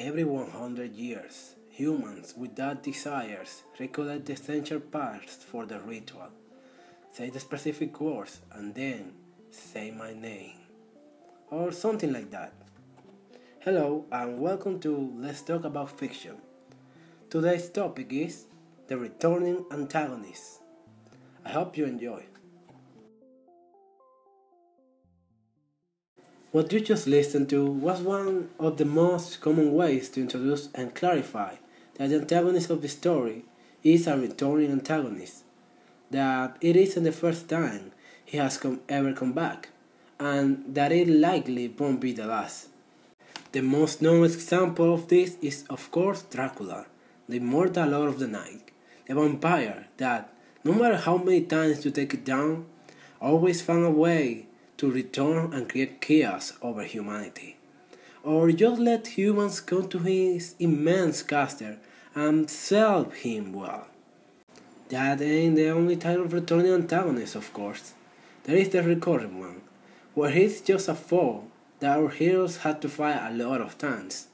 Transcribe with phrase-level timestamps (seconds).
[0.00, 6.28] Every 100 years, humans without desires recollect the essential parts for the ritual.
[7.10, 9.14] Say the specific words and then
[9.50, 10.54] say my name.
[11.50, 12.52] Or something like that.
[13.58, 16.36] Hello and welcome to Let's Talk About Fiction.
[17.28, 18.44] Today's topic is
[18.86, 20.60] the returning antagonist.
[21.44, 22.22] I hope you enjoy.
[26.58, 30.92] What you just listened to was one of the most common ways to introduce and
[30.92, 31.54] clarify
[31.94, 33.44] that the antagonist of the story
[33.84, 35.44] is a returning antagonist,
[36.10, 37.92] that it isn't the first time
[38.24, 39.68] he has come, ever come back,
[40.18, 42.70] and that it likely won't be the last.
[43.52, 46.86] The most known example of this is, of course, Dracula,
[47.28, 48.72] the immortal Lord of the Night,
[49.06, 52.66] the vampire that, no matter how many times you take it down,
[53.20, 54.47] always found a way
[54.78, 57.56] to return and create chaos over humanity.
[58.24, 61.78] Or just let humans come to his immense caster
[62.14, 63.86] and serve him well.
[64.88, 67.92] That ain't the only type of returning antagonist, of course.
[68.44, 69.60] There is the recurring one,
[70.14, 71.44] where he's just a foe
[71.80, 74.28] that our heroes had to fight a lot of times,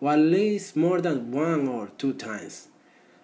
[0.00, 2.68] or at least more than one or two times.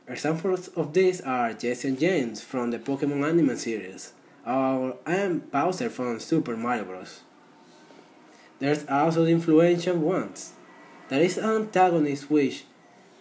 [0.08, 4.12] Examples of this are Jessie and James from the Pokemon anime series,
[4.46, 7.20] or I am Bowser from Super Mario Bros.
[8.58, 10.52] There's also the influential ones.
[11.08, 12.64] There is an antagonist which,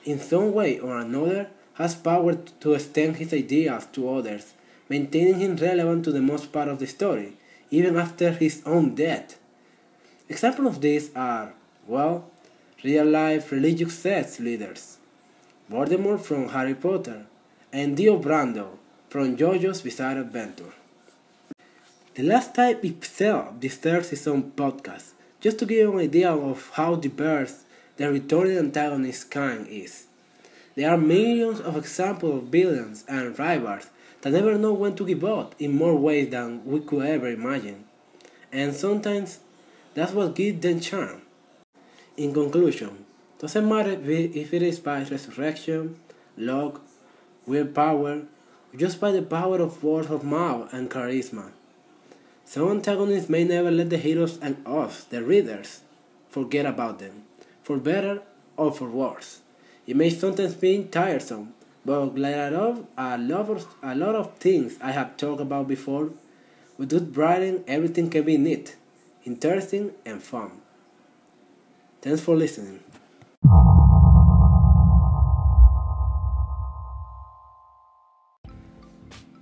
[0.03, 4.53] in some way or another, has power to extend his ideas to others,
[4.89, 7.38] maintaining him relevant to the most part of the story,
[7.69, 9.39] even after his own death.
[10.30, 11.53] Examples of these are,
[11.88, 12.30] well,
[12.83, 14.97] real life religious sect leaders,
[15.72, 17.25] Voldemort from Harry Potter,
[17.72, 18.78] and Dio Brando
[19.09, 20.73] from JoJo's Bizarre Adventure.
[22.14, 26.70] The last type itself deserves its own podcast, just to give you an idea of
[26.73, 27.64] how diverse
[27.95, 30.08] the returning antagonist kind is.
[30.76, 35.23] There are millions of examples of villains and rivals that never know when to give
[35.23, 37.85] up in more ways than we could ever imagine.
[38.52, 39.40] And sometimes
[39.94, 41.22] that's what gives them charm.
[42.18, 43.06] In conclusion,
[43.40, 45.96] doesn't matter if it is by resurrection,
[46.35, 46.81] luck,
[47.46, 48.24] willpower,
[48.74, 51.52] or just by the power of word of mouth and charisma.
[52.51, 55.79] Some antagonists may never let the heroes and us, the readers,
[56.28, 57.23] forget about them,
[57.63, 58.23] for better
[58.57, 59.39] or for worse.
[59.88, 61.53] It may sometimes be tiresome,
[61.85, 65.69] but like a lot, a lot, of, a lot of things I have talked about
[65.69, 66.09] before,
[66.78, 68.75] with good writing, everything can be neat,
[69.23, 70.51] interesting, and fun.
[72.01, 72.81] Thanks for listening.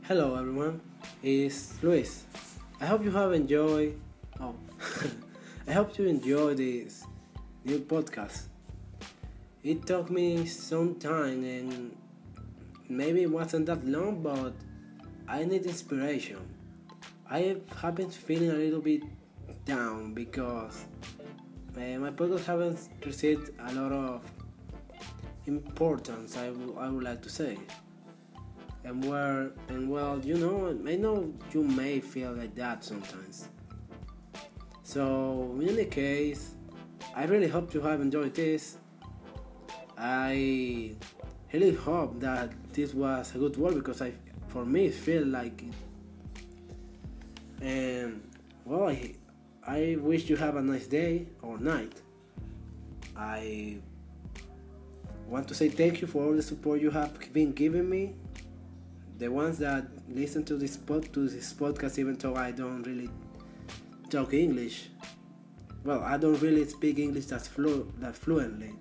[0.03, 0.81] Hello everyone,
[1.23, 2.25] it's Luis.
[2.81, 3.99] I hope you have enjoyed.
[4.39, 4.55] Oh,
[5.67, 7.03] I hope you enjoy this
[7.65, 8.43] new podcast.
[9.63, 11.97] It took me some time and
[12.87, 14.53] maybe it wasn't that long, but
[15.27, 16.39] I need inspiration.
[17.29, 19.03] I have been feeling a little bit
[19.65, 20.85] down because
[21.75, 24.23] uh, my podcast haven't received a lot of
[25.47, 26.37] importance.
[26.37, 27.57] I, w- I would like to say
[28.83, 33.49] and where and well you know i know you may feel like that sometimes.
[34.83, 36.55] So in any case
[37.15, 38.77] i really hope you have enjoyed this.
[39.97, 40.95] I
[41.51, 44.13] really hope that this was a good work because i
[44.47, 45.73] for me it feel like it.
[47.61, 48.21] And
[48.65, 49.13] well I,
[49.67, 52.01] I wish you have a nice day or night.
[53.15, 53.77] I
[55.27, 58.15] want to say thank you for all the support you have been giving me
[59.19, 63.09] the ones that listen to this pod to this podcast, even though I don't really
[64.09, 64.89] talk English.
[65.83, 68.71] Well, I don't really speak English that flu that fluently.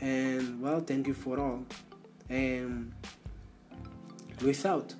[0.00, 1.64] And well, thank you for all.
[2.28, 2.92] And
[4.40, 4.94] Luis out.